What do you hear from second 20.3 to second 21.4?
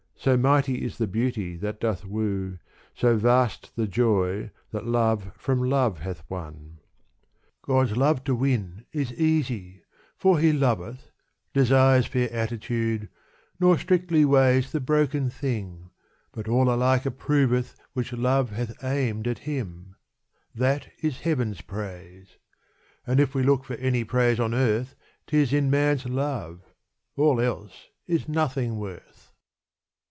that is